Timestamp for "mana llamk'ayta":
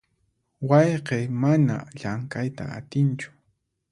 1.41-2.63